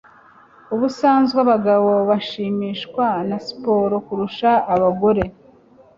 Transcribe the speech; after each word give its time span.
Ubusanzwe 0.75 1.37
abagabo 1.45 1.91
bashimishwa 2.09 3.05
na 3.29 3.37
siporo 3.45 3.95
kurusha 4.05 4.49
abagore 4.73 5.23